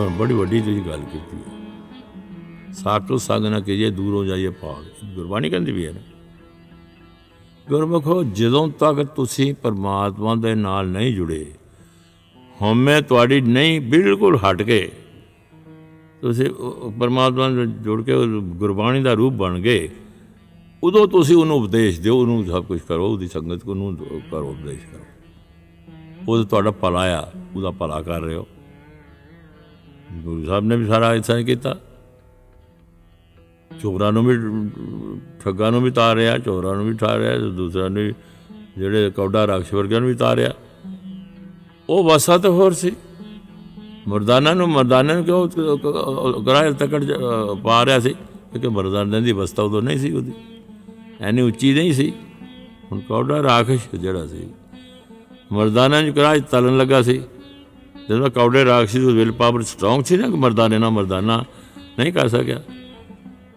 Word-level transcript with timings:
ਹੁਣ 0.00 0.16
ਬੜੀ 0.16 0.34
ਵੱਡੀ 0.34 0.60
ਤੁਸੀਂ 0.60 0.82
ਗੱਲ 0.82 1.00
ਕੀਤੀ 1.00 1.36
ਹੈ। 1.36 1.60
ਸਾਕਲ 2.72 3.18
ਸੰਗ 3.18 3.46
ਨਾ 3.46 3.60
ਕੀਜੇ, 3.60 3.90
ਦੂਰ 3.90 4.14
ਹੋ 4.14 4.24
ਜਾਈਏ 4.24 4.48
ਭਾਗ। 4.48 5.14
ਗੁਰਬਾਣੀ 5.14 5.50
ਕਹਿੰਦੀ 5.50 5.72
ਵੀ 5.72 5.86
ਹੈ 5.86 5.92
ਨਾ। 5.92 6.00
ਗੁਰਮੁਖੋ, 7.68 8.24
ਜਦੋਂ 8.24 8.68
ਤੱਕ 8.68 9.04
ਤੁਸੀਂ 9.04 9.54
ਪਰਮਾਤਮਾ 9.54 10.34
ਦੇ 10.34 10.54
ਨਾਲ 10.54 10.88
ਨਹੀਂ 10.88 11.14
ਜੁੜੇ, 11.14 11.52
ਹਉਮੈ 12.62 13.00
ਤੁਹਾਡੀ 13.00 13.40
ਨਹੀਂ 13.40 13.80
ਬਿਲਕੁਲ 13.80 14.36
ਹਟ 14.36 14.62
ਕੇ, 14.62 14.92
ਤੁਸੀਂ 16.20 16.50
ਉਹ- 16.50 16.74
ਉਹ 16.74 16.92
ਪਰਮਾਤਮਾ 16.92 17.48
ਨਾਲ 17.48 17.66
ਜੁੜ 17.66 18.04
ਕੇ 18.04 18.12
ਉਹ 18.12 18.26
ਗੁਰਬਾਣੀ 18.40 19.02
ਦਾ 19.02 19.12
ਰੂਪ 19.12 19.32
ਬਣ 19.32 19.58
ਗਏ, 19.58 19.90
ਉਦੋਂ 20.82 21.08
ਤੁਸੀਂ 21.08 21.36
ਉਹਨੂੰ 21.36 21.56
ਉਪਦੇਸ਼ 21.56 22.00
ਦਿਓ, 22.00 22.16
ਉਹਨੂੰ 22.16 22.46
ਸਭ 22.46 22.64
ਕੁਝ 22.64 22.80
ਕਰੋ, 22.80 23.12
ਉਹਦੀ 23.12 23.28
ਸੰਗਤ 23.28 23.64
ਕੋ 23.64 23.74
ਨੂੰ 23.74 23.96
ਕਰੋ, 24.30 24.48
ਉਪਦੇਸ਼ 24.48 24.86
ਕਰੋ। 24.86 25.04
ਉਹ 26.28 26.44
ਤੁਹਾਡਾ 26.44 26.70
ਭਲਾ 26.70 27.20
ਆ, 27.20 27.30
ਉਹਦਾ 27.56 27.70
ਭਲਾ 27.70 28.02
ਕਰ 28.02 28.20
ਰਹੇ 28.20 28.34
ਹੋ। 28.34 28.46
ਗੁਰੂ 30.12 30.44
ਸਾਹਿਬ 30.44 30.64
ਨੇ 30.64 30.76
ਵੀ 30.76 30.86
ਸਾਰਾ 30.86 31.14
ਇਨਸਾਨ 31.14 31.38
ਹੀ 31.38 31.44
ਕੀਤਾ। 31.44 31.76
ਚੋਰਾਂ 33.82 34.12
ਨੂੰ 34.12 34.24
ਵੀ, 34.24 34.34
ਠੱਗਾਂ 35.44 35.72
ਨੂੰ 35.72 35.82
ਵੀ 35.82 35.90
ਤਾਰਿਆ, 35.90 36.38
ਚੋਰਾਂ 36.38 36.74
ਨੂੰ 36.74 36.86
ਵੀ 36.86 36.94
ਤਾਰਿਆ 36.94 37.38
ਤੇ 37.38 37.50
ਦੂਸਰਾ 37.50 37.88
ਨੂੰ 37.88 38.02
ਵੀ 38.02 38.14
ਜਿਹੜੇ 38.78 39.10
ਕੌਡਾ 39.10 39.46
ਰਾਖਸ਼ 39.46 39.74
ਵਰਗਿਆਂ 39.74 40.00
ਨੂੰ 40.00 40.08
ਵੀ 40.08 40.14
ਤਾਰਿਆ। 40.14 40.54
ਉਹ 41.88 42.04
ਵਸਾ 42.04 42.38
ਤੇ 42.38 42.48
ਹੋਰ 42.48 42.72
ਸੀ। 42.72 42.92
ਮਰਦਾਨਾ 44.08 44.54
ਨੂੰ, 44.54 44.68
ਮਰਦਾਨੇ 44.68 45.14
ਨੂੰ 45.14 45.24
ਕਿਉਂ 45.24 45.48
ਗਰਾਇਲ 46.42 46.74
ਤੱਕੜ 46.74 47.04
ਪਾ 47.62 47.84
ਰਿਹਾ 47.84 47.98
ਸੀ? 47.98 48.10
ਕਿਉਂਕਿ 48.10 48.68
ਮਰਦਾਨੇ 48.68 49.20
ਦੀ 49.20 49.32
ਵਸਤਾ 49.32 49.62
ਉਦੋਂ 49.62 49.82
ਨਹੀਂ 49.82 49.98
ਸੀ 49.98 50.12
ਉਹਦੀ। 50.12 50.32
ਐਨੀ 51.20 51.42
ਉੱਚੀ 51.42 51.74
ਨਹੀਂ 51.74 51.92
ਸੀ। 51.92 52.12
ਹੁਣ 52.92 53.00
ਕੌਡਾ 53.00 53.42
ਰਾਖਸ਼ 53.42 53.96
ਜਿਹੜਾ 53.96 54.26
ਸੀ। 54.26 54.48
ਮਰਦਾਨਾ 55.52 56.00
ਨੂੰ 56.00 56.14
ਕਰਾਜ 56.14 56.42
ਤਲਣ 56.50 56.78
ਲੱਗਾ 56.78 57.02
ਸੀ। 57.02 57.22
ਜਦੋਂ 58.10 58.30
ਕੌਡੇ 58.30 58.64
ਰਾਖਸ਼ 58.64 58.96
ਦੀ 58.96 59.04
ਵਿਲ 59.04 59.32
ਪਾਵਰ 59.32 59.62
ਸਟਰੋਂਗ 59.62 60.02
ਸੀ 60.02 60.16
ਨਾ, 60.16 60.26
ਕਿ 60.26 60.36
ਮਰਦਾਨੇ 60.36 60.78
ਨਾਲ 60.78 60.90
ਮਰਦਾਨਾ 60.90 61.44
ਨਹੀਂ 61.98 62.12
ਕਰ 62.12 62.28
ਸਕਿਆ। 62.28 62.62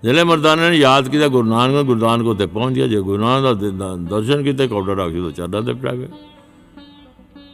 ਜਿਹੜੇ 0.03 0.23
ਮਰਦਾਨੇ 0.23 0.69
ਨੇ 0.69 0.75
ਯਾਦ 0.75 1.09
ਕੀਤਾ, 1.09 1.27
ਗੁਰੂ 1.27 1.47
ਨਾਨਕ 1.47 1.85
ਗੁਰੂ 1.85 1.99
ਨਾਨਕ 1.99 2.25
ਉੱਤੇ 2.25 2.45
ਪਹੁੰਚ 2.45 2.75
ਗਿਆ। 2.75 2.87
ਜੇ 2.87 3.01
ਗੁਰੂ 3.01 3.21
ਨਾਨਕ 3.21 3.43
ਦਾ 3.43 3.53
ਦ- 3.53 4.09
ਦਰਸ਼ਨ 4.09 4.43
ਕੀਤੇ 4.43 4.67
ਕੌਡਾ 4.67 4.95
ਰਾਖਸ਼ 4.95 5.15
ਤੋਂ 5.15 5.31
ਚਰਨਾਂ 5.31 5.61
ਤੇ 5.61 5.73
ਪੈ 5.73 5.97
ਗਏ। 5.97 6.07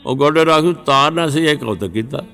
ਉਹ 0.05 0.17
ਕੌਡੇ 0.17 0.45
ਰਾਖਸ਼ 0.45 0.75
ਤਾਰਨਾ 0.86 1.30
ਸੀ, 1.30 1.42
ਇਹ 1.42 1.58
ਕੌਤਕ 1.58 1.88
ਕੀਤਾ। 1.88 2.25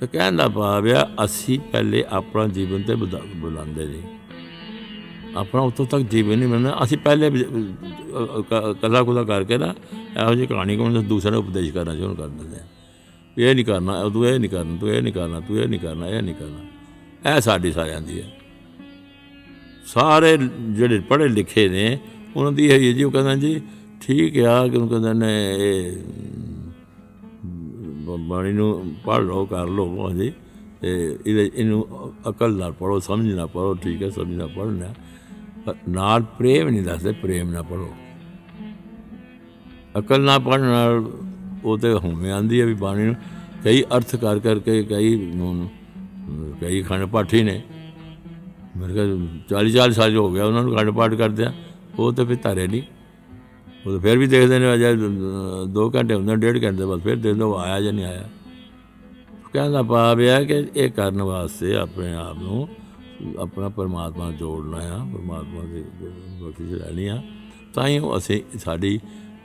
ਤੇ 0.00 0.06
ਕਹਿੰਦਾ 0.06 0.48
ਭਾਵਿਆ 0.48 1.08
ਅਸੀਂ 1.24 1.60
ਪਹਿਲੇ 1.60 2.04
ਆਪਣਾ 2.10 2.46
ਜੀਵਨ 2.46 2.82
ਤੇ 2.82 2.94
ਬੁਲਾ- 2.94 3.36
ਬੁਲਾਉਂਦੇ 3.36 3.86
ਨਹੀਂ 3.86 4.02
ਆਪਣਾ 5.36 5.62
ਉਤੋਂ 5.62 5.86
ਤੱਕ 5.86 6.02
ਜੀਵਨ 6.02 6.38
ਨਹੀਂ 6.38 6.48
ਮਿਲਣਾ 6.48 6.76
ਅਸੀਂ 6.82 6.98
ਪਹਿਲੇ 6.98 7.30
ਕੱਲਾ 8.80 9.02
ਕੁਲਾ 9.02 9.22
ਕਰਕੇ 9.22 9.58
ਨਾ, 9.58 9.74
ਇਹੋ 10.22 10.34
ਜਿਹੀ 10.34 10.46
ਕਹਾਣੀ 10.46 10.76
ਕੋਲ 10.76 11.02
ਦੂਸਰੇ 11.02 11.30
ਨੂੰ 11.30 11.40
ਉਪਦੇਸ਼ 11.40 11.72
ਕਰਨਾ 11.72 11.96
ਸ਼ੁਰੂ 11.96 12.14
ਕਰ 12.14 12.28
ਦਿੰਦੇ 12.28 12.56
ਆ। 12.56 12.60
ਵੀ 12.60 12.79
ਇਹ 13.38 13.54
ਨਹੀਂ 13.54 13.64
ਕਰਨਾ, 13.64 14.08
ਤੂੰ 14.08 14.26
ਇਹ 14.26 14.40
ਨਹੀਂ 14.40 14.50
ਕਰਨਾ, 14.50 14.76
ਤੂੰ 14.80 14.90
ਇਹ 14.90 15.02
ਨਹੀਂ 15.02 15.12
ਕਰਨਾ, 15.12 15.40
ਤੂੰ 15.40 15.58
ਇਹ 15.58 15.68
ਨਹੀਂ 15.68 15.80
ਕਰਨਾ, 15.80 16.08
ਇਹ 16.08 16.22
ਨਹੀਂ 16.22 16.34
ਕਰਨਾ। 16.34 16.70
ਇਹ 17.36 17.40
ਸਾਡੀ 17.40 17.72
ਸਾਰਿਆਂ 17.72 18.00
ਦੀ 18.00 18.22
ਹੈ। 18.22 18.38
ਸਾਰੇ 19.86 20.38
ਜਿਹੜੇ 20.60 21.00
ਪੜ੍ਹੇ 21.00 21.28
ਲਿਖੇ 21.28 21.68
ਨੇ, 21.68 21.98
ਉਹਨਾਂ 22.36 22.52
ਦੀ 22.52 22.66
ਇਹ 22.66 22.94
ਜੀ, 22.94 23.02
ਉਹ 23.02 23.10
ਕਹਿੰਦਾ 23.10 23.34
ਜੀ, 23.34 23.60
ਠੀਕ 24.00 24.38
ਆ, 24.38 24.68
ਕਿ 24.68 24.76
ਉਹ 24.76 24.88
ਕਹਿੰਦੇ 24.88 25.12
ਨੇ, 25.12 25.56
ਇਹ 25.58 25.96
ਬ- 27.84 28.20
ਬਾਣੀ 28.28 28.52
ਨੂੰ 28.52 28.94
ਪੜ੍ਹ 29.04 29.22
ਲਓ, 29.22 29.44
ਕਰ 29.44 29.66
ਲਓ 29.66 30.08
ਹਾਂਜੀ 30.08 30.32
ਤੇ 30.80 31.18
ਇਹਦੇ, 31.26 31.50
ਇਹਨੂੰ 31.54 32.12
ਅਕਲ 32.28 32.56
ਨਾਲ 32.56 32.72
ਪੜੋ 32.72 33.00
ਸਮਝ 33.00 33.34
ਨਾਲ 33.34 33.46
ਪੜੋ 33.46 33.74
ਠੀਕ 33.74 34.02
ਹੈ, 34.02 34.10
ਸਮਝ 34.10 34.34
ਨਾਲ 34.34 34.48
ਪੜ੍ਹਨਾ। 34.48 34.94
ਪਰ 35.66 35.74
ਨਾਲ 35.88 36.22
ਪ੍ਰੇਮ 36.22 36.68
ਨਹੀਂ 36.68 36.82
ਦੱਸਦੇ, 36.82 37.12
ਪ੍ਰੇਮ 37.12 37.50
ਨਾਲ 37.50 37.62
ਪੜੋ 37.62 37.94
ਅਕਲ 39.98 40.20
ਨਾਲ 40.20 40.38
ਪੜ੍ਹਨ 40.38 40.60
ਨਾਲ 40.60 41.10
ਉਹ 41.64 41.78
ਤੇ 41.78 41.92
ਹੁਮੇ 41.94 42.30
ਆਂਦੀ 42.30 42.60
ਹੈ 42.60 42.66
ਵੀ 42.66 42.74
ਬਾਣੀ 42.74 43.04
ਨੂੰ 43.04 43.14
ਕਈ 43.64 43.82
ਅਰਥ 43.96 44.14
ਕਰ 44.16 44.38
ਕਰਕੇ 44.38 44.82
ਕਈ 44.82 45.16
ਨੂੰ 45.34 45.68
ਕਈ 46.60 46.82
ਖੰਡ 46.82 47.04
ਪਾਠੀ 47.04 47.42
ਨੇ। 47.42 47.60
ਮੇਰੇ 48.76 48.94
ਕੋਲ 48.94 49.26
40 49.48 49.72
40 49.72 49.92
ਸਾਲ 49.92 50.16
ਹੋ 50.16 50.30
ਗਿਆ, 50.32 50.44
ਉਹਨਾਂ 50.44 50.62
ਨੂੰ 50.62 50.76
ਖੰਡ 50.76 50.90
ਪਾਠ 50.90 51.14
ਕਰਦੇ 51.14 51.44
ਆ। 51.44 51.52
ਉਹ 51.98 52.12
ਤਾਂ 52.12 52.24
ਫਿਰ 52.24 52.36
ਧਾਰੇ 52.42 52.66
ਨਹੀਂ। 52.66 52.82
ਉਹ 53.86 53.92
ਤਾਂ 53.92 54.00
ਫਿਰ 54.00 54.18
ਵੀ 54.18 54.26
ਦੇਖਦੇ 54.26 54.58
ਨੇ, 54.58 54.74
ਅਜੇ 54.74 54.94
2 55.74 55.90
ਘੰਟੇ 55.90 56.14
ਹੁੰਦੇ 56.14 56.36
ਡੇਢ 56.36 56.62
ਘੰਟੇ 56.64 56.84
ਬਾਅਦ 56.84 57.00
ਫਿਰ 57.00 57.16
ਦੇਖਦੇ 57.16 57.44
ਉਹ 57.44 57.58
ਆਇਆ 57.58 57.80
ਜਾਂ 57.80 57.92
ਨਹੀਂ 57.92 58.04
ਆਇਆ। 58.04 58.28
ਕਹਿੰਦਾ 59.52 59.82
ਭਾਵ 59.82 60.20
ਇਹ 60.20 60.28
ਹੈ 60.28 60.42
ਕਿ 60.44 60.64
ਇਹ 60.76 60.90
ਕਰਨ 60.90 61.22
ਵਾਸਤੇ 61.22 61.74
ਆਪਣੇ 61.76 62.12
ਆਪ 62.14 62.38
ਨੂੰ 62.38 62.68
ਆਪਣਾ 63.38 63.68
ਪਰਮਾਤਮਾ 63.68 64.24
ਨਾਲ 64.24 64.34
ਜੋੜਨਾ 64.34 64.76
ਆ, 64.76 64.98
ਪਰਮਾਤਮਾ 65.14 65.64
ਦੀ 65.64 65.82
ਬਖਸ਼ਿਸ਼ 66.42 66.72
ਲੈਣੀ 66.72 67.06
ਆ। 67.06 67.22
ਤਾਂ 67.74 67.86
ਹੀ 67.88 67.98
ਉਹ 67.98 68.16
ਅਸੀਂ 68.16 68.40
ਸਾਡੀ 68.58 69.00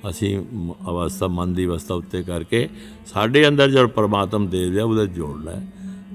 ਅਸੀਂ 0.09 0.39
ਮ- 0.53 0.71
ਅਵਸਥਾ, 0.71 1.27
ਮਨ 1.27 1.53
ਦੀ 1.53 1.66
ਅਵਸਥਾ 1.66 1.95
ਉੱਤੇ 1.95 2.23
ਕਰਕੇ 2.23 2.69
ਸਾਡੇ 3.05 3.47
ਅੰਦਰ 3.47 3.71
ਜਦ 3.71 3.85
ਪਰਮਾਤਮਾ 3.85 4.45
ਦੇ 4.45 4.69
ਦਿਆ 4.69 4.85
ਉਹਦਾ 4.85 5.05
ਜੋੜਨਾ 5.05 5.51
ਹੈ। 5.51 5.67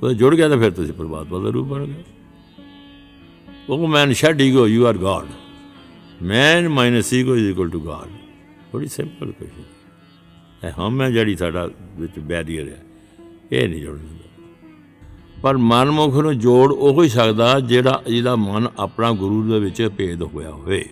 ਉਹ 0.02 0.12
ਜੁੜ 0.12 0.34
ਗਿਆ 0.34 0.48
ਤਾਂ 0.48 0.58
ਫਿਰ 0.58 0.70
ਤੁਸੀਂ 0.70 0.94
ਪਰਮਾਤਮਾ 0.94 1.38
ਦਾ 1.38 1.50
ਰੂਪ 1.50 1.68
ਬਣ 1.68 1.84
ਗਏ। 1.84 2.04
ਉਹ 3.68 3.88
man 3.88 4.12
shed 4.12 4.40
ego 4.40 4.68
you 4.68 4.86
are 4.86 4.98
God 4.98 5.26
man 6.22 6.68
minus 6.68 7.14
ego 7.14 7.36
is 7.36 7.50
equal 7.50 7.68
to 7.68 7.80
God 7.80 8.08
ਬੜੀ 8.74 8.86
ਸਿੰਪਲ 8.86 9.32
ਕੁਐਸਚਨ 9.32 9.62
ਹੈ 10.64 10.74
ਹਮ 10.78 11.02
ਹੈ 11.02 11.10
ਜਿਹੜੀ 11.10 11.36
ਸਾਡਾ 11.36 11.70
ਵਿੱਚ 11.96 12.18
ਬੈਰੀਅਰ 12.18 12.68
ਹੈ। 12.68 12.84
ਇਹ 13.52 13.68
ਨਹੀਂ 13.68 13.82
ਜੁੜਨਾ 13.82 14.16
ਪਰ 15.42 15.56
ਮਨਮੁਖ 15.56 16.14
ਨੂੰ 16.14 16.38
ਜੋੜ 16.38 16.72
ਉਹ 16.72 17.04
ਹੀ 17.04 17.08
ਸਕਦਾ 17.08 17.60
ਜਿਹੜਾ, 17.60 18.02
ਜਿਹਦਾ 18.06 18.36
ਮਨ 18.36 18.68
ਆਪਣਾ 18.78 19.12
ਗੁਰੂ 19.12 19.50
ਦੇ 19.50 19.60
ਵਿੱਚ 19.60 19.90
ਭੇਦ 19.96 20.22
ਹੋਇਆ 20.22 20.50
ਹੋਵੇ। 20.50 20.88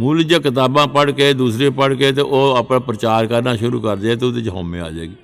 ਮੂਲ 0.00 0.22
ਜੇ 0.22 0.38
ਕਿਤਾਬਾਂ 0.38 0.86
ਪੜ੍ਹ 0.86 1.12
ਕੇ, 1.12 1.32
ਦੂਸਰੇ 1.32 1.70
ਪੜ੍ਹ 1.70 1.94
ਕੇ 1.94 2.12
ਤੇ 2.12 2.22
ਉਹ 2.22 2.56
ਆਪਣਾ 2.56 2.78
ਪ੍ਰਚਾਰ 2.78 3.26
ਕਰਨਾ 3.26 3.56
ਸ਼ੁਰੂ 3.56 3.80
ਕਰ 3.80 3.96
ਦੇ 3.96 4.16
ਤੇ 4.16 4.26
ਉਹਦੇ 4.26 4.40
ਚ 4.40 4.48
ਹਉਮੈ 4.48 4.80
ਆ 4.80 4.90
ਜਾਏਗੀ। 4.90 5.14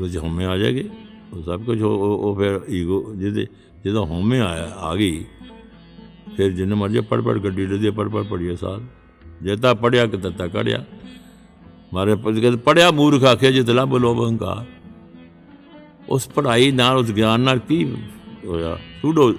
ਉਹਦੇ 0.00 0.08
ਚ 0.08 0.18
ਹਉਮੈ 0.18 0.46
ਆ 0.46 0.56
ਜਾਏਗੀ। 0.56 0.90
ਉਹ 1.32 1.42
ਸਭ 1.42 1.62
ਕੁਝ 1.62 1.82
ਉਹ- 1.82 1.98
ਉਹ 1.98 2.18
ਉਹ 2.18 2.36
ਫਿਰ 2.36 2.60
ਈਗੋ 2.70 3.14
ਜਿਹਦੇ 3.14 3.46
ਜਦੋਂ 3.84 4.06
ਹਉਮੈ 4.06 4.40
ਆਇਆ, 4.40 4.72
ਆ 4.76 4.96
ਗਈ, 4.96 5.24
ਫਿਰ 6.36 6.50
ਜਿੰਨੇ 6.50 6.74
ਮਰਜ਼ੀ 6.74 7.00
ਪੜ੍ਹ 7.00 7.22
ਪੜ੍ਹ, 7.22 7.38
ਗੱਡੀ 7.38 7.66
ਦੇ 7.66 7.90
ਪੜ੍ਹ 7.90 8.10
ਪੜ੍ਹ, 8.10 8.24
ਪੜ੍ਹੀਏ 8.24 8.56
ਸਾਲ। 8.56 8.82
ਜੇ 9.42 9.56
ਤਾਂ 9.56 9.74
ਪੜਿਆ 9.74 10.06
ਕਿ 10.06 10.16
ਤੱਤਾ 10.16 10.48
ਕੜਿਆ 10.48 10.84
ਮਾਰੇ 11.94 12.14
ਪਦ 12.14 12.56
ਪੜਿਆ 12.56 12.90
ਮੂਰਖ 12.90 13.24
ਆਖਿਆ 13.24 13.50
ਜਿਤ 13.50 13.70
ਲੱਭ 13.70 13.96
ਲੋਭ 13.96 14.26
ਹੰਕਾਰ 14.26 14.66
ਉਸ 16.08 16.28
ਪੜ੍ਹਾਈ 16.28 16.70
ਨਾਲ, 16.70 16.96
ਉਸ 16.96 17.10
ਗਿਆਨ 17.10 17.40
ਨਾਲ 17.40 17.58
ਕੀ 17.58 17.94
ਹੋਇਆ? 18.46 18.78
ਸੂਡੋ 19.02 19.34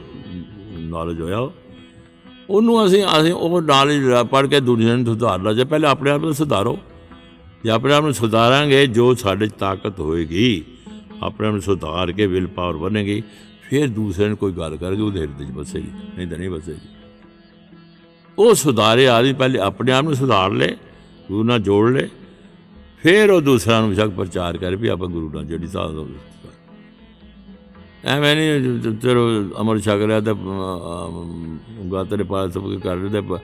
ਨੌਲੇਜ 0.71 1.21
ਹੋਇਆ 1.21 1.39
ਉਹ। 1.39 1.53
ਉਹਨੂੰ 2.49 2.85
ਅਸੀਂ 2.85 3.03
ਅਸੀਂ 3.19 3.33
ਉਹ 3.33 3.61
ਨੌਲੇਜ 3.61 4.03
ਪੜ੍ਹ 4.31 4.47
ਕੇ 4.47 4.59
ਦੁਨੀਆ 4.59 4.95
ਨੂੰ 4.95 5.05
ਸੁਧਾਰਨਾ 5.05 5.53
ਜੇ 5.53 5.63
ਪਹਿਲੇ 5.63 5.87
ਆਪਣੇ 5.87 6.11
ਆਪ 6.11 6.21
ਨੂੰ 6.21 6.33
ਸੁਧਾਰੋ। 6.33 6.77
ਜੇ 7.63 7.69
ਆਪਣੇ 7.69 7.93
ਆਪ 7.93 8.03
ਨੂੰ 8.03 8.13
ਸੁਧਾਰਾਂਗੇ, 8.13 8.85
ਜੋ 8.87 9.13
ਸਾਡੇ 9.15 9.47
'ਚ 9.47 9.53
ਤਾਕਤ 9.59 9.99
ਹੋਏਗੀ, 9.99 10.63
ਆਪਣੇ 11.23 11.47
ਆਪ 11.47 11.53
ਨੂੰ 11.53 11.61
ਸੁਧਾਰ 11.61 12.11
ਕੇ 12.11 12.27
ਵਿਲ 12.27 12.47
ਪਾਵਰ 12.47 12.77
ਬਣੇਗੀ, 12.77 13.21
ਫਿਰ 13.69 13.87
ਦੂਸਰੇ 13.87 14.27
ਨੂੰ 14.27 14.37
ਕੋਈ 14.37 14.51
ਗੱਲ 14.51 14.75
ਕਰਗੇ, 14.77 15.01
ਉਹਦੇ 15.01 15.19
ਹਿਰਦੇ 15.19 15.45
'ਚ 15.45 15.51
ਬਸੇਗੀ, 15.51 15.91
ਨਹੀਂ 16.17 16.27
ਤਾਂ 16.27 16.37
ਨਹੀਂ 16.37 16.49
ਬਸੇਗੀ। 16.49 16.87
ਉਹ 18.37 18.53
ਸੁਧਾਰੇ 18.55 19.07
ਆਦਮੀ 19.07 19.33
ਪਹਿਲੇ 19.33 19.59
ਆਪਣੇ 19.59 19.91
ਆਪ 19.91 20.03
ਨੂੰ 20.03 20.15
ਸੁਧਾਰ 20.15 20.51
ਲੈ, 20.51 20.69
ਗੁਰੂ 21.27 21.43
ਨਾਲ 21.43 21.59
ਜੋੜ 21.59 21.89
ਲੈ, 21.91 22.07
ਫਿਰ 23.03 23.31
ਉਹ 23.31 23.41
ਦੂਸਰਿਆਂ 23.41 23.81
ਨੂੰ 23.81 23.95
ਸ਼ੱਕ 23.95 24.11
ਪ੍ਰਚਾਰ 24.11 24.57
ਕਰ 24.57 24.75
ਵੀ 24.75 24.87
ਆਪਾਂ 24.87 25.07
ਗੁਰੂ 25.07 25.29
ਨਾਲ 25.29 25.45
ਜਿਹੜੀ 25.45 25.67
ਸਾਧ 25.67 25.91
ਐਵੇਂ 28.05 28.35
ਨਹੀਂ 28.35 28.93
ਤੇਰੋ 28.93 29.27
ਅਮਰ 29.61 29.79
ਛਕ 29.79 30.01
ਲਿਆ 30.07 30.19
ਤੇ 30.19 30.33
ਗਾਤਰੇ 31.91 32.17
ਦੇ 32.17 32.23
ਪਾਸ 32.23 32.53
ਸਭ 32.53 32.61
ਕੁਝ 32.61 32.79
ਕਰ 32.81 32.95
ਰਹੇ 32.95 33.09
ਤੇ 33.09 33.21
ਪ- 33.21 33.39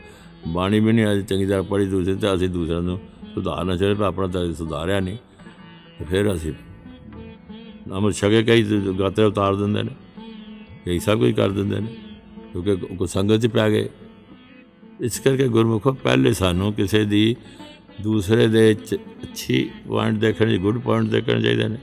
ਬਾਣੀ 0.48 0.80
ਵੀ 0.80 0.92
ਨਹੀਂ 0.92 1.06
ਅੱਜ 1.12 1.22
ਚੰਗੀ 1.22 1.46
ਤਰ੍ਹਾਂ 1.46 1.64
ਪੜ੍ਹੀ 1.64 1.86
ਦੂਸਰੇ 1.86 2.16
ਤੇ 2.16 2.34
ਅਸੀਂ 2.34 2.50
ਦੂਸਰਿਆਂ 2.50 2.82
ਨੂੰ 2.82 3.00
ਸੁਧਾਰਨਾ 3.34 3.76
ਚਾਹੀਦਾ 3.78 3.96
ਪਰ 3.96 4.04
ਆਪਣਾ 4.04 4.28
ਤਾਂ 4.28 4.54
ਸੁਧਾਰਿਆ 4.54 5.00
ਨਹੀਂ 5.00 5.18
ਤੇ 6.00 6.06
ਫਿਰ 6.06 6.34
ਅਸੀਂ 6.34 6.54
ਅਮਰ 7.98 8.12
ਛਕੇ 8.12 8.44
ਕਈ 8.44 8.64
ਗਾਤਰੇ 9.00 9.26
ਉਤਾਰ 9.26 9.56
ਦਿੰਦੇ 9.56 9.84
ਨੇ, 9.84 9.90
ਕਈ 10.86 11.00
ਸਭ 11.00 11.20
ਕੁਝ 11.20 11.32
ਕਰ 11.32 11.50
ਦਿੰਦੇ 11.50 11.80
ਨੇ, 11.80 11.88
ਕਿਉਂਕਿ 12.54 12.76
ਕੋ 12.96 13.06
ਸੰਗਤ 13.06 13.42
'ਚ 13.42 13.48
ਪੈ 13.48 13.70
ਗਏ। 13.70 13.90
ਇਸ 15.02 15.20
ਕਰਕੇ 15.20 15.48
ਗੁਰਮੁਖੋ 15.48 15.92
ਪਹਿਲੇ 15.94 16.34
ਸਾਨੂੰ 16.34 16.74
ਕਿਸੇ 16.74 17.04
ਦੀ 17.06 17.36
ਦੂਸਰੇ 18.02 18.48
ਦੇ 18.48 18.74
ਚ- 18.74 18.96
ਅੱਛੀ 19.24 19.70
ਪੁਆਇੰਟ 19.88 20.18
ਦੇਖਣੇ 20.20 20.58
ਗੁੱਡ 20.58 20.78
ਪੁਆਇੰਟ 20.78 21.10
ਦੇਖਣੇ 21.10 21.42
ਚਾਹੀਦੇ 21.42 21.68
ਨੇ। 21.68 21.78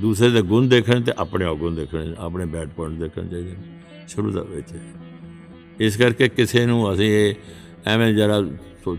ਦੂਸਰੇ 0.00 0.30
ਦੇ 0.30 0.42
ਗੁਣ 0.42 0.68
ਦੇਖਣੇ 0.68 1.00
ਤੇ 1.00 1.12
ਆਪਣੇ 1.18 1.44
ਔਗੁਣ 1.44 1.74
ਦੇਖਣੇ 1.74 2.14
ਆਪਣੇ 2.18 2.44
ਬੈਡ 2.44 2.68
ਪੁਆਇੰਟ 2.68 2.98
ਦੇਖਣੇ 2.98 3.28
ਚਾਹੀਦੇ 3.28 3.50
ਨੇ। 3.50 3.80
ਸ਼ੁਰੂ 4.08 4.30
ਦਾ 4.30 4.42
ਵਿੱਚ। 4.42 4.68
ਇਸ 5.80 5.96
ਕਰਕੇ 5.96 6.28
ਕਿਸੇ 6.28 6.66
ਨੂੰ 6.66 6.94
ਅਸੀਂ 6.94 7.06
ਇਹ 7.06 7.34
ਐਵੇਂ 7.86 8.14
ਜਰਾ 8.14 8.42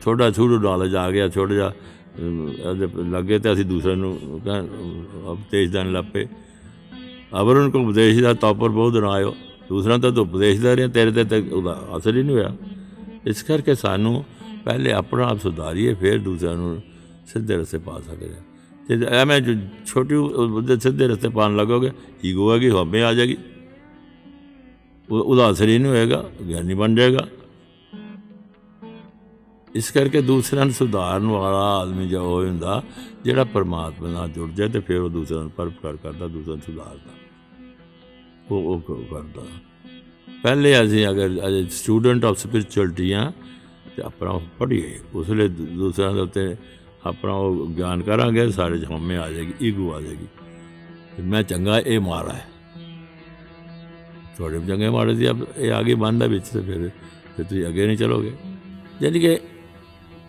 ਛੋਟਾ 0.01 0.31
ਛੋਟੂ 0.31 0.59
ਨੌਲੇਜ 0.59 0.95
ਆ 0.95 1.11
ਗਿਆ 1.11 1.29
ਛੋਟਾ 1.29 1.53
ਜਿਹਾ 1.53 1.69
ਅਮ, 1.69 2.49
ਇਹਦੇ 2.49 2.87
ਲੱਗੇ 3.11 3.39
ਤੇ 3.39 3.53
ਅਸੀਂ 3.53 3.65
ਦੂਸਰੇ 3.65 3.95
ਨੂੰ 3.95 4.41
ਕਹਿ- 4.45 4.67
ਉਪਦੇਸ਼ 5.25 5.71
ਦੇਣ 5.71 5.91
ਲੱਪੇ 5.91 6.27
ਅਬਰ 7.41 7.55
ਉਹਨਾਂ 7.55 7.69
ਕੋ 7.69 7.79
ਉਪਦੇਸ਼ 7.79 8.19
ਦਾ 8.19 8.33
ਤੌਪਰ 8.33 8.69
ਬਹੁਤ 8.69 8.93
ਨਾ 8.93 9.11
ਆਇਓ। 9.11 9.35
ਦੂਸਰਾ 9.69 9.97
ਤਾਂ 9.97 10.11
ਤੂੰ 10.11 10.23
ਉਪਦੇਸ਼ 10.23 10.61
ਦੇ 10.61 10.75
ਰਿਹਾ 10.75 10.87
ਤੇਰੇ 10.87 11.11
ਤੇ 11.11 11.23
ਤਾਂ 11.23 11.41
ਉਹਦਾ 11.51 11.87
ਅਸਰ 11.97 12.17
ਹੀ 12.17 12.23
ਨਹੀਂ 12.23 12.35
ਹੋਇਆ। 12.35 12.55
ਇਸ 13.27 13.43
ਕਰਕੇ 13.43 13.75
ਸਾਨੂੰ 13.75 14.25
ਪਹਿਲੇ 14.65 14.91
ਆਪਣਾ 14.91 15.27
ਆਪ 15.27 15.39
ਸੁਧਾਰੀਏ 15.39 15.93
ਫਿਰ 15.93 16.19
ਦੂਸਰਿਆਂ 16.19 16.55
ਨੂੰ 16.55 16.81
ਸਿੱਧੇ 17.27 17.55
ਰਸਤੇ 17.55 17.77
ਪਾ 17.77 18.01
ਸਕਦੇ 18.07 18.29
ਹਾਂ 18.29 18.41
ਤੇ 18.87 19.05
ਐਵੇਂ 19.09 19.41
ਜੋ 19.41 19.67
ਛੋਟੀ 19.85 20.15
ਉਹਦੇ 20.15 20.79
ਸਿੱਧੇ 20.79 21.07
ਰਸਤੇ 21.07 21.29
ਪਾਣ 21.29 21.55
ਲੱਗੋਗੇ, 21.55 21.91
ਈਗੋ 22.25 22.51
ਆ 22.51 22.57
ਗਈ 22.57 22.69
ਹਮੇ 22.69 23.03
ਆ 23.03 23.13
ਜਾਏਗੀ। 23.13 23.37
ਉਹ- 25.09 25.23
ਉਹਦਾ 25.23 25.51
ਅਸਰ 25.51 25.67
ਹੀ 25.67 25.77
ਨਹੀਂ 25.77 25.91
ਹੋਏਗਾ, 25.91 26.29
ਗਿਆਨੀ 26.47 26.73
ਬਣ 26.73 26.95
ਜਾਏਗਾ। 26.95 27.27
ਇਸ 29.75 29.91
ਕਰਕੇ 29.91 30.21
ਦੂਸਰਿਆਂ 30.21 30.65
ਨੂੰ 30.65 30.73
ਸੁਧਾਰਨ 30.73 31.27
ਵਾਲਾ 31.27 31.77
ਆਦਮੀ 31.77 32.07
ਜੋ 32.07 32.21
ਉਹ 32.23 32.45
ਹੁੰਦਾ, 32.45 32.83
ਜਿਹੜਾ 33.23 33.43
ਪਰਮਾਤਮਾ 33.43 34.09
ਨਾਲ 34.09 34.29
ਜੁੜ 34.29 34.49
ਜਾਏ 34.49 34.69
ਤੇ 34.69 34.79
ਫਿਰ 34.79 34.99
ਉਹ 34.99 35.09
ਦੂਸਰਿਆਂ 35.09 35.41
ਨੂੰ 35.41 35.51
ਪਰਪਕਾਰ 35.51 35.95
ਕਰਦਾ, 35.95 36.27
ਦੂਸਰਿਆਂ 36.27 36.57
ਨੂੰ 36.57 36.65
ਸੁਧਾਰਦਾ। 36.65 37.11
ਉਹ 38.51 38.63
ਉਹ 38.63 38.81
ਕ- 38.81 39.13
ਕਰਦਾ। 39.13 39.41
ਪਹਿਲੇ 40.43 40.83
ਅਸੀਂ 40.83 41.07
ਅਗਰ, 41.07 41.47
ਅਜੇ 41.47 41.65
ਸਟੂਡੈਂਟ 41.65 42.25
ਆਫ 42.25 42.37
ਸਪਿਰਚੁਅਲਿਟੀ 42.37 43.11
ਆ, 43.11 43.31
ਤੇ 43.95 44.03
ਆਪਣਾ 44.03 44.41
ਪੜ੍ਹੀਏ 44.59 44.99
ਉਸ 45.15 45.29
ਲਈ 45.29 45.47
ਦੂ- 45.47 45.67
ਦੂਸਰਿਆਂ 45.67 46.13
ਦੇ 46.13 46.19
ਉੱਤੇ 46.19 46.55
ਆਪਣਾ 47.05 47.33
ਉਹ 47.33 47.67
ਗਿਆਨ 47.67 48.01
ਕਰਾਂਗੇ, 48.01 48.51
ਸਾਡੇ 48.51 48.77
ਚ 48.79 48.89
ਹਉਮੈ 48.89 49.17
ਆ 49.17 49.31
ਜਾਏਗੀ, 49.31 49.53
ਈਗੋ 49.61 49.93
ਆ 49.93 50.01
ਜਾਏਗੀ। 50.01 50.27
ਵੀ 51.19 51.21
ਮੈਂ 51.21 51.43
ਚੰਗਾ 51.43 51.79
ਇਹ 51.79 51.99
ਮਾੜਾ 51.99 52.33
ਹੈ। 52.33 52.45
ਤੁਹਾਡੇ 54.37 54.57
ਵੀ 54.57 54.67
ਚੰਗੇ 54.67 54.89
ਮਾੜੇ 54.89 55.13
ਦੀ 55.13 55.27
ਇਹ 55.57 55.71
ਆਗੇ 55.71 55.95
ਬੰਦਾ 55.95 56.25
ਵਿੱਚ 56.25 56.47
ਤੇ 56.47 56.61
ਫਿਰ 56.61 56.89
ਫਿਰ 57.37 57.45
ਤੁਸੀਂ 57.45 57.65
ਅੱਗੇ 57.67 57.87
ਨਹੀਂ 57.87 57.97
ਚਲੋਗੇ। 57.97 58.33
ਯਾਨੀ 59.03 59.19
ਕਿ 59.19 59.39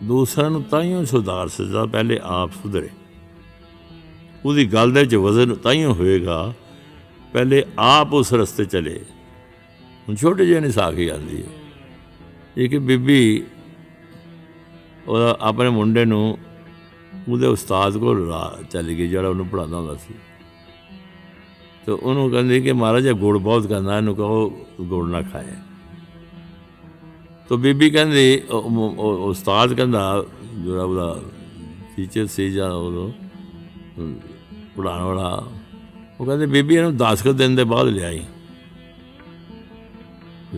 ਦੂਸਰਿਆਂ 0.03 0.49
ਨੂੰ 0.51 0.63
ਤਾਈਓ 0.63 1.03
ਸੁਧਾਰ 1.03 1.47
ਸਕਦਾ 1.47 1.85
ਪਹਿਲੇ 1.85 2.19
ਆਪ 2.23 2.51
ਸੁਧਰੇ। 2.51 2.89
ਉਹਦੀ 4.45 4.65
ਗੱਲ 4.65 4.91
ਦੇ 4.93 5.05
ਚ 5.05 5.15
ਵਜ਼ਨ 5.15 5.55
ਤਾਈਓ 5.55 5.93
ਹੋਏਗਾ, 5.93 6.53
ਪਹਿਲੇ 7.33 7.63
ਆਪ 7.79 8.13
ਉਸ 8.13 8.33
ਰਸਤੇ 8.33 8.65
ਚਲੇ। 8.65 8.99
ਹੁਣ 10.07 10.15
ਛੋਟੇ 10.15 10.45
ਜਿਹੇ 10.45 10.59
ਨੇ 10.59 10.71
ਸਾਖੀ 10.71 11.07
ਆਉਂਦੀ 11.07 11.41
ਹੈ। 11.41 11.47
ਇੱਕ 12.57 12.75
ਬੀਬੀ 12.77 13.43
ਉਹ 15.07 15.17
ਆਪਣੇ 15.39 15.69
ਮੁੰਡੇ 15.69 16.05
ਨੂੰ 16.05 16.37
ਉਹਦੇ 17.29 17.47
ਉਸਤਾਦ 17.47 17.97
ਕੋਲ 17.97 18.29
ਰਾ- 18.29 18.67
ਚਲੀ 18.67 18.97
ਗਈ 18.97 19.07
ਜਿਹੜਾ 19.07 19.29
ਉਹਨੂੰ 19.29 19.47
ਪੜਾਉਂਦਾ 19.47 19.77
ਹੁੰਦਾ 19.77 19.95
ਸੀ। 19.95 20.13
ਤੇ 21.85 21.91
ਉਹਨੂੰ 21.91 22.31
ਕਹਿੰਦੀ 22.31 22.61
ਕਿ 22.61 22.71
ਮਹਾਰਾਜ, 22.71 23.05
ਇਹ 23.05 23.13
ਗੁੜ 23.13 23.37
ਬਹੁਤ 23.37 23.67
ਕਹਿੰਦਾ 23.67 23.97
ਇਹਨੂੰ 23.97 24.15
ਕਹੋ 24.15 24.65
ਗੁੜ 24.81 25.09
ਨਾ 25.09 25.21
ਖਾਏ। 25.21 25.45
ਤੋ 27.49 27.57
ਬੀਬੀ 27.57 27.89
ਕਹਿੰਦੀ, 27.89 28.41
ਉਹ- 28.49 28.63
ਉਹ 28.63 28.95
ਉਹ 28.97 29.29
ਉਸਤਾਦ 29.29 29.73
ਕਹਿੰਦਾ, 29.73 30.25
ਜਿਹੜਾ 30.53 30.83
ਉਹਦਾ 30.83 31.21
ਟੀਚਰ 31.97 32.25
ਸੀ 32.25 32.51
ਜਾਂ 32.51 32.71
ਉਹ 32.71 33.11
ਪੜਾਉਣ 34.77 35.03
ਵਾਲਾ, 35.03 35.47
ਉਹ 36.19 36.25
ਕਹਿੰਦੇ, 36.25 36.45
ਬੀਬੀ 36.45 36.75
ਇਹਨੂੰ 36.75 36.97
10 36.97 37.21
ਕੁ 37.21 37.33
ਦਿਨ 37.33 37.55
ਦੇ 37.55 37.63
ਬਾਅਦ 37.63 37.87
ਲਿਆਈ। 37.87 38.19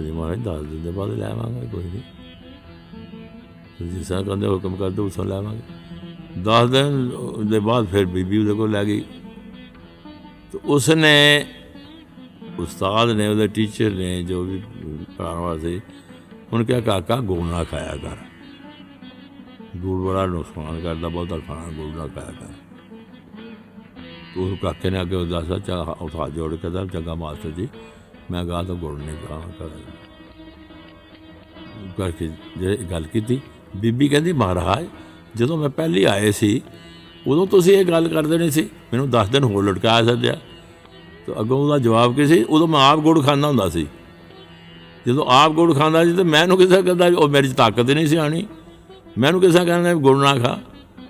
ਜੀ 0.06 0.12
ਮਹਾਰਾਜ 0.12 0.40
10 0.40 0.64
ਦਿਨ 0.64 0.84
ਦੇ 0.84 0.92
ਬਾਅਦ 0.92 1.10
ਲੈ 1.10 1.28
ਆਵਾਂਗੇ, 1.28 1.68
ਕੋਈ 1.68 1.84
ਨਹੀਂ। 1.84 2.02
ਤੁਸੀਂ 3.80 3.94
ਜਿਸ 3.94 4.08
ਤਰ੍ਹਾਂ 4.08 4.24
ਕਹਿੰਦੇ, 4.24 4.48
ਹੁਕਮ 4.48 4.76
ਕਰਦੇ 4.76 5.02
ਉਸ 5.02 5.14
ਤਰ੍ਹਾਂ 5.14 5.30
ਲੈ 5.30 5.36
ਆਵਾਂਗੇ। 5.36 5.77
10 6.44 6.70
ਦਿਨ 6.70 7.12
ਦੇ 7.50 7.60
ਬਾਅਦ 7.60 7.86
ਫਿਰ 7.86 8.06
ਬੀਬੀ 8.06 8.38
ਉਹਦੇ 8.38 8.54
ਕੋਲ 8.54 8.72
ਲੈ 8.72 8.86
ਗਈ। 8.86 9.02
ਤੇ 10.52 10.60
ਉਸਨੇ, 10.66 11.46
ਉਸਤਾਦ 12.60 13.10
ਨੇ, 13.10 13.28
ਉਹਦੇ 13.28 13.48
ਟੀਚਰ 13.48 13.92
ਨੇ, 13.92 14.24
ਜੋ 14.24 14.44
ਵੀ 14.44 14.64
ਪੜਾਉਣ 15.18 15.40
ਵਾਲਾ 15.40 15.60
ਸੀ 15.60 15.82
ਉਹਨੇ 16.54 16.66
ਕਿਹਾ, 16.66 16.80
ਕਾਕਾ, 16.80 17.16
ਗੁੜ 17.16 17.40
ਨਾ 17.40 17.64
ਖਾਇਆ 17.64 17.96
ਕਰ। 17.96 18.18
ਗੁੜ 19.78 20.08
ਬੜਾ 20.08 20.26
ਨੁਕਸਾਨ 20.26 20.82
ਕਰਦਾ, 20.82 21.08
ਬਹੁਤਾ 21.08 21.38
ਖਾਣਾ 21.38 21.70
ਗੁੜ 21.70 21.96
ਨਾ 21.96 22.08
ਖਾਇਆ 22.08 22.32
ਕਰ। 22.32 22.54
ਤੇ 24.36 24.42
ਉਹ 24.42 24.58
ਕਾਕੇ 24.58 24.90
ਨੇ 24.90 25.02
ਅੱਗੇ 25.02 25.16
ਉਹ 25.16 25.26
ਦੱਸਿਆ 25.26 25.60
ਚਾ 25.60 25.80
ਉਠਾ 25.82 26.30
ਜੋੜ 26.30 26.56
ਕੇ 26.56 26.70
ਦਾ 26.70 26.86
ਚੰਗਾ 26.86 27.16
ਮਾਸਟਰ 27.16 27.50
ਜੀ, 27.50 27.68
ਮੈਂ 28.32 28.46
ਕਹਾ, 28.46 28.64
ਤਾਂ 28.64 28.76
ਗੁੜ 28.76 29.00
ਨਹੀਂ 29.00 29.28
ਖਾਣਾ, 29.28 29.52
ਕਰ। 29.60 29.70
ਕਰਕੇ 31.98 32.30
ਜੇ 32.58 32.78
ਗੱਲ 32.92 33.04
ਕੀਤੀ, 33.04 33.42
ਬੀਬੀ 33.76 34.08
ਕਹਿੰਦੀ, 34.08 34.34
ਮਹਾਰਾਜ 34.34 34.88
ਜਦੋਂ 35.36 35.58
ਮੈਂ 35.58 35.70
ਪਹਿਲੀ 35.70 36.04
ਆਏ 36.04 36.32
ਸੀ, 36.32 36.62
ਉਦੋਂ 37.28 37.46
ਤੁਸੀਂ 37.48 37.74
ਇਹ 37.74 37.86
ਗੱਲ 37.86 38.08
ਕਰਦੇ 38.08 38.38
ਨਹੀਂ 38.38 38.52
ਸੀ, 38.52 38.68
ਮੈਨੂੰ 38.94 39.10
10 39.10 39.30
ਦਿਨ 39.30 39.44
ਹੋਰ 39.44 39.64
ਲਟਕਾਇਆ 39.64 40.04
ਸੱਦਿਆ 40.06 40.38
ਤੇ 41.28 41.34
ਅੱਗੋਂ 41.40 41.58
ਉਹਦਾ 41.58 41.78
ਜਵਾਬ 41.78 42.16
ਕੀ 42.16 42.28
ਸੀ? 42.28 42.44
ਉਦੋਂ 42.44 42.68
ਮੈਂ 42.68 42.80
ਆਪ 42.82 43.00
ਗੁੜ 43.00 43.26
ਖਾਂਦਾ 43.26 43.48
ਹੁੰਦਾ 43.48 43.70
ਸੀ। 43.70 43.86
ਜਦੋਂ 45.08 45.26
ਆਪ 45.30 45.52
ਗੁੜ 45.52 45.78
ਖਾਂਦਾ 45.78 46.04
ਸੀ, 46.06 46.14
ਤੇ 46.14 46.24
ਮੈਨੂੰ 46.24 46.58
ਕਿਸੇ 46.58 46.82
ਕਹਿੰਦਾ 46.82 47.08
ਉਹ 47.18 47.28
ਮੇਰੀ 47.30 47.50
'ਚ 47.50 47.54
ਤਾਕਤ 47.54 47.90
ਹੀ 47.90 47.94
ਨਹੀਂ 47.94 48.08
ਸੀ 48.08 48.16
ਆਣੀ 48.16 48.46
ਮੈਨੂੰ 49.18 49.42
ਕਿਸੇ 49.42 49.66
ਕਹਿੰਦਾ 49.66 49.94
ਵੀ 49.94 50.00
ਗੁੜ 50.00 50.18
ਨਾ 50.18 50.36
ਖਾ। 50.36 50.58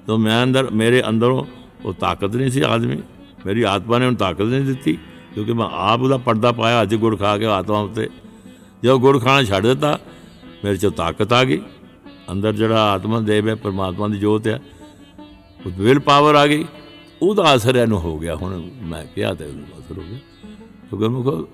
ਤਾਂ 0.07 0.17
ਮੈਂ 0.17 0.43
ਅੰਦਰ, 0.43 0.69
ਮੇਰੇ 0.71 1.03
ਅੰਦਰੋਂ 1.09 1.43
ਉਹ 1.85 1.93
ਤਾਕਤ 1.93 2.35
ਨਹੀਂ 2.35 2.49
ਸੀ 2.51 2.61
ਆਦਮੀ। 2.61 2.97
ਮੇਰੀ 3.45 3.63
ਆਤਮਾ 3.63 3.97
ਨੇ 3.97 4.05
ਉਹਨੂੰ 4.05 4.17
ਤਾਕਤ 4.17 4.41
ਨਹੀਂ 4.41 4.61
ਦਿੱਤੀ, 4.61 4.97
ਕਿਉਂਕਿ 5.33 5.53
ਮੈਂ 5.53 5.67
ਆਪ 5.71 6.01
ਉਹਦਾ 6.01 6.17
ਪਰਦਾ 6.17 6.51
ਪਾਇਆ, 6.51 6.81
ਅੱਜ 6.81 6.95
ਗੁੜ 6.95 7.17
ਖਾ 7.19 7.37
ਕੇ 7.37 7.45
ਆਤਮਾ 7.45 7.79
ਉੱਤੇ। 7.79 8.07
ਜਦੋਂ 8.83 8.99
ਗੁੜ 8.99 9.21
ਖਾਣਾ 9.23 9.43
ਛੱਡ 9.43 9.67
ਦਿੱਤਾ, 9.67 9.97
ਮੇਰੇ 10.63 10.77
'ਚ 10.77 10.87
ਤਾਕਤ 10.87 11.33
ਆ 11.33 11.43
ਗਈ। 11.43 11.61
ਅੰਦਰ 12.31 12.53
ਜਿਹੜਾ 12.53 12.81
ਆਤਮਾ 12.91 13.19
ਦੇਵ 13.19 13.49
ਹੈ, 13.49 13.55
ਪਰਮਾਤਮਾ 13.55 14.07
ਦੀ 14.07 14.17
ਜੋਤ 14.17 14.47
ਹੈ 14.47 14.61
ਉਹ 15.65 15.71
ਵਿਲ 15.71 15.99
ਪਾਵਰ 15.99 16.35
ਆ 16.35 16.47
ਗਈ। 16.47 16.65
ਉਹਦਾ 17.21 17.55
ਅਸਰ 17.55 17.75
ਇਹਨੂੰ 17.75 17.99
ਹੋ 17.99 18.19
ਗਿਆ। 18.19 18.35
ਹੁਣ 18.35 18.69
ਮੈਂ 18.81 19.05
ਕਿਹਾ 19.15 19.33
ਤੇ 19.33 19.45
ਉਹਨੂੰ 19.45 19.65
ਅਸਰ 19.79 19.97
ਹੋ 19.97 20.03
ਗਿਆ। 20.09 20.17
ਕਿਉਂਕਿ 20.17 20.97
ਗੁਰਮੁਖੋ, 20.97 21.49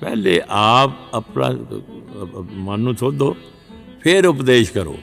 ਪਹਿਲੇ 0.00 0.40
ਆਪ 0.48 0.90
ਆਪਣਾ, 1.14 1.58
ਮਨ 2.52 2.80
ਨੂੰ 2.80 2.94
ਸੋਧੋ, 2.94 3.36
ਫਿਰ 4.00 4.26
ਉਪਦੇਸ਼ 4.26 4.72
ਕਰੋ। 4.72 4.98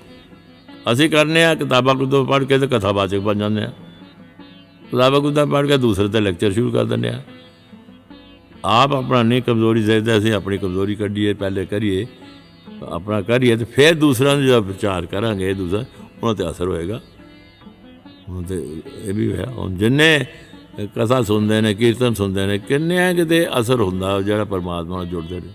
ਅਸੀਂ 0.91 1.09
ਕਰਨੇ 1.09 1.45
ਆ, 1.45 1.55
ਕਿਤਾਬਾਂ 1.55 1.95
ਕੁਤਾਬਾਂ 1.95 2.25
ਪੜ੍ਹ 2.25 2.45
ਕੇ 2.45 2.59
ਤੇ 2.59 2.67
ਕਥਾਵਾਚਕ 2.67 3.19
ਬਣ 3.19 3.35
ਜਾਂਦੇ 3.35 3.63
ਆ। 3.63 3.73
ਕਿਤਾਬਾਂ 4.91 5.21
ਕੁਤਾਬਾਂ 5.21 5.59
ਪੜ੍ਹ 5.59 5.67
ਕੇ 5.67 5.77
ਦੂਸਰੇ 5.77 6.07
ਤੇ 6.07 6.19
ਲੈਕਚਰ 6.19 6.51
ਸ਼ੁਰੂ 6.51 6.71
ਕਰ 6.71 6.85
ਦਿੰਦੇ 6.85 7.09
ਆ। 7.09 7.23
ਆਪ 8.65 8.94
ਆਪਣਾ 8.94 9.23
ਨਹੀਂ, 9.23 9.41
ਕਮਜ਼ੋਰੀ 9.41 9.83
ਦੇਖਦੇ 9.83 10.17
ਅਸੀਂ 10.17 10.33
ਆਪਣੀ 10.33 10.57
ਕਮਜ਼ੋਰੀ 10.57 10.95
ਕੱਢੀਏ, 10.95 11.33
ਪਹਿਲੇ 11.33 11.65
ਕਰੀਏ। 11.65 12.05
ਆਪਣਾ 12.83 13.22
ਕਰੀਏ 13.22 13.56
ਤੇ 13.56 13.66
ਫਿਰ 13.66 13.95
ਦੂਸਰਿਆਂ 13.95 14.38
ਨੂੰ 14.38 14.45
ਜਦੋਂ 14.45 14.62
ਵਿਚਾਰ 14.62 15.06
ਕਰਾਂਗੇ 15.06 15.54
ਦੂਸਰਾ, 15.54 15.86
ਉਹਨਾਂ 16.24 16.36
ਤੇ 16.36 16.50
ਅਸਰ 16.50 16.68
ਹੋਏਗਾ। 16.68 17.01
ਹੁਣ 18.30 18.44
ਤੇ 18.44 18.81
ਇਹ 19.04 19.13
ਵੀ 19.13 19.33
ਹੋਇਆ। 19.33 19.45
ਹੁਣ 19.45 19.75
ਜਿੰਨੇ 19.75 20.25
ਕਥਾ 20.80 21.22
ਸੁਣਦੇ 21.22 21.62
ਨੇ, 21.62 21.74
ਕੀਰਤਨ 21.74 22.13
ਸੁਣਦੇ 22.13 22.45
ਨੇ 22.45 22.57
ਕਿੰਨੇ 22.57 23.13
ਕਿਤੇ 23.16 23.48
ਅਸਰ 23.60 23.81
ਹੁੰਦਾ 23.81 24.22
ਜਿਹੜਾ 24.22 24.45
ਪਰਮਾਤਮਾ 24.45 24.95
ਨਾਲ 24.95 25.06
ਜੁੜਦੇ 25.06 25.39
ਨੇ। 25.39 25.54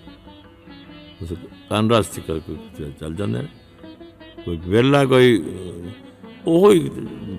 ਉਸ 1.22 1.32
ਕੰਨ 1.70 1.90
ਰਸਤੀ 1.90 2.22
ਕਰ 2.22 2.38
ਚੱਲ 3.00 3.14
ਜਾਂਦੇ 3.14 3.42
ਨੇ। 3.42 3.48
ਕੋਈ 4.44 4.60
ਵਿਰਲਾ, 4.64 5.04
ਕੋਈ 5.04 5.44
ਉਹ 6.46 6.72
ਹੀ 6.72 6.90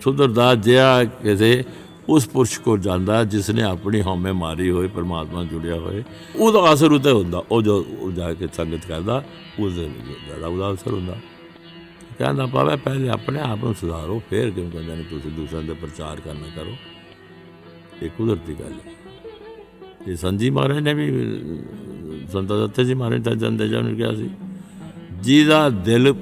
ਸੁੰਦਰਦਾਸ 0.04 0.58
ਜਿਹਾ 0.58 1.04
ਕਿਸੇ 1.04 1.64
ਉਸ 2.10 2.28
ਪੁਰਸ਼ 2.28 2.60
ਕੋ 2.60 2.78
ਜਾਂਦਾ 2.78 3.24
ਜਿਸ 3.24 3.50
ਨੇ 3.50 3.64
ਆਪਣੀ 3.64 4.02
ਹਉਮੈ 4.02 4.32
ਮਾਰੀ 4.32 4.72
ਹੋਈ, 4.72 4.88
ਪਰਮਾਤਮਾ 4.88 5.34
ਨਾਲ 5.34 5.46
ਜੁੜਿਆ 5.46 5.76
ਹੋਏ। 5.76 6.04
ਉਹਦਾ 6.36 6.74
ਅਸਰ 6.74 6.92
ਉਤੇ 6.92 7.12
ਹੁੰਦਾ। 7.12 7.44
ਉਹ 7.52 7.62
ਜੋ 7.62 7.86
ਉਹ 8.00 8.12
ਜਾ 8.12 8.34
ਕੇ 8.34 8.48
ਸੰਗਤ 8.54 8.86
ਕਰਦਾ, 8.86 9.24
ਉਹਦੇ 9.60 9.90
ਜ਼ਿਆਦਾ 10.26 10.48
ਉਹਦਾ 10.48 10.74
ਅਸਰ 10.74 10.94
ਹੁੰਦਾ। 10.94 11.18
ਕਹਿੰਦਾ 12.18 12.46
ਪਾਵੇ 12.46 12.76
ਪਹਿਲੇ 12.76 13.10
ਆਪਣੇ 13.10 13.40
ਆਪ 13.40 13.64
ਨੂੰ 13.64 13.76
ਸੁਧਾਰੋ, 13.76 14.22
ਫਿਰ 14.30 14.50
ਕਿਉਂ 14.50 14.72
ਕਹਿੰਦੇ 14.72 14.96
ਨੇ 14.96 15.04
ਤੁਸੀਂ 15.04 15.32
ਦੂਸਰਿਆਂ 15.32 15.64
ਦੇ 15.64 15.74
ਪ੍ਰਚਾਰ 15.74 16.20
ਕਰਨਾ 16.20 16.48
ਕਰੋ। 16.56 16.72
ਇਹ 18.04 18.10
ਕੁਦਰਤੀ 18.18 18.54
ਗੱਲ 18.54 18.74
ਹੈ। 18.74 18.92
ਇਹ 20.08 20.16
ਸੰਜੀ 20.16 20.50
ਮਹਾਰਾਜ 20.50 20.80
ਨੇ 20.80 20.94
ਵੀ, 20.94 21.10
ਸੰਤ 22.32 22.48
ਦੱਤੇ 22.48 22.84
ਜੀ 22.84 22.94
ਮਹਾਰਾਜ 22.94 23.24
ਤਾਂ 23.24 23.36
ਜੰਦੇ 23.36 23.68
ਜਾਨ 23.68 23.96
ਕਿਹਾ 23.96 24.16
ਸੀ। 24.16 24.30
ਜਿਹਦਾ 25.12 25.70
ਦਿਲ 25.70 26.16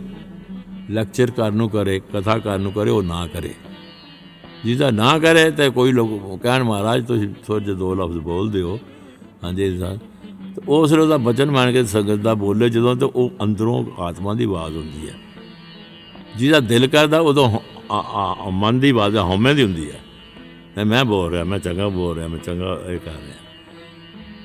ਲੈਕਚਰ 0.90 1.32
ਕਰਨ 1.32 1.56
ਨੂੰ 1.56 1.70
ਕਰੇ, 1.70 2.02
ਕਥਾ 2.14 2.38
ਕਰਨ 2.38 2.62
ਨੂੰ 2.62 2.72
ਕਰੇ, 2.72 2.90
ਉਹ 2.90 3.04
ਨਾ 3.04 3.28
ਕਰੇ। 3.28 3.54
ਜਿਹਦਾ 4.66 4.92
ਨਾ 4.92 5.20
ਕਰੇ 5.20 5.52
ਤੇ 5.52 5.70
ਕੋਈ 5.70 5.92
ਲੋਕ 5.92 6.42
ਕਹਿਣ, 6.42 6.64
ਮਹਾਰਾਜ, 6.64 7.08
ਤੁਸੀਂ 7.08 7.30
ਥੋੜੇ 7.48 7.74
ਦੋ 7.74 7.96
ਲਫ਼ਜ਼ 7.96 8.18
ਬੋਲਦੇ 8.18 8.62
ਹੋ 8.62 8.80
ਹਾਂਜੀ 9.44 9.78
ਸਰ 9.78 9.98
ਤੇ 10.56 10.62
ਉਸ 10.68 10.92
ਵੇਲੇ 10.92 11.08
ਦਾ 11.08 11.18
ਬਚਨ 11.18 11.52
ਮੰਨ 11.52 11.72
ਕੇ 11.72 11.84
ਸੰਗਤ 11.84 12.16
ਦਾ 12.16 12.34
ਬੋਲੇ, 12.34 12.70
ਜਦੋਂ 12.70 12.96
ਤੇ 12.96 13.06
ਉਹ 13.06 13.32
ਅੰਦਰੋਂ 13.44 13.86
ਆਤਮਾ 14.00 14.34
ਦੀ 14.34 14.44
ਆਵਾਜ਼ 14.44 14.78
ਹੁੰਦੀ 14.78 15.10
ਹੈ। 15.10 15.14
ਜਿਹਦਾ 16.38 16.60
ਦਿਲ 16.60 16.88
ਕਰਦਾ, 16.88 17.20
ਉਦੋਂ 17.20 17.60
ਆ- 17.92 18.36
ਆ- 18.42 18.50
ਮਨ 18.50 18.80
ਦੀ 18.80 18.90
ਆਵਾਜ਼, 18.90 19.18
ਹਉਮੈ 19.18 19.54
ਦੀ 19.54 19.64
ਹੁੰਦੀ 19.64 19.92
ਹੈ। 19.92 20.00
ਮੈਂ 20.78 20.86
ਮੈਂ 20.86 21.06
ਬੋਲ 21.06 21.32
ਰਿਹਾ, 21.32 21.44
ਮੈਂ 21.44 21.60
ਚੰਗਾ 21.60 21.88
ਬੋਲ 21.88 22.16
ਰਿਹਾ, 22.16 22.28
ਮੈਂ 22.28 22.40
ਚੰਗਾ 22.40 22.82
ਇਹ 22.90 23.00
ਕਰ 23.00 23.12
ਰਿਹਾ। 23.12 23.36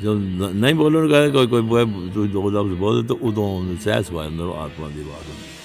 ਜੋ 0.03 0.15
ਨਹੀਂ 0.55 0.75
ਬੋਲਣ 0.75 1.09
ਕਹੇ 1.09 1.31
ਕੋਈ 1.31 1.47
ਕੋਈ 1.47 1.63
ਬੋਏ 1.63 1.85
ਤੂੰ 2.15 2.31
ਦੋ 2.31 2.51
ਲਫ਼ਜ਼ 2.51 2.75
ਬੋਲ 2.75 3.05
ਤੇ 3.05 3.15
ਉਦੋਂ 3.23 3.77
ਸਹਿਸ 3.81 4.13
ਵਾ 4.13 4.27
ਅੰਦਰੋਂ 4.27 4.55
ਆਤਮਾ 4.55 4.89
ਦੀ 4.89 5.01
ਆਵਾਜ਼ 5.01 5.29
ਹੁੰਦੀ 5.29 5.43
ਹੈ। 5.43 5.60